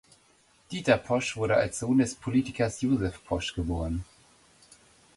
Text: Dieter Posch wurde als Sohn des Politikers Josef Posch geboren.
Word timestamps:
Dieter 0.71 0.97
Posch 0.97 1.37
wurde 1.37 1.57
als 1.57 1.77
Sohn 1.77 1.99
des 1.99 2.15
Politikers 2.15 2.81
Josef 2.81 3.23
Posch 3.23 3.53
geboren. 3.53 4.03